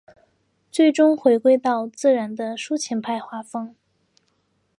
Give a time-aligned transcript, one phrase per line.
[0.71, 3.75] 最终回归到自然的抒情派画风。